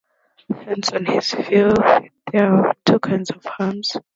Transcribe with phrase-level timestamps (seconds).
[0.65, 1.75] Hence on his view
[2.33, 3.97] there are two kinds of harms.